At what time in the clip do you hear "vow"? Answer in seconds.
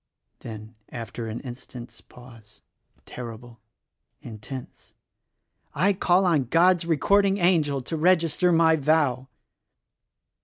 8.77-9.27